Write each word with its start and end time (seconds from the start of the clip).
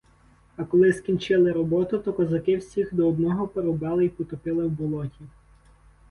А 0.57 0.63
коли 0.63 0.93
скінчили 0.93 1.51
роботу, 1.51 1.97
то 1.99 2.13
козаки 2.13 2.57
всіх 2.57 2.93
до 2.95 3.09
одного 3.09 3.47
порубали 3.47 4.05
й 4.05 4.09
потопили 4.09 4.65
в 4.67 4.71
болоті. 4.71 5.21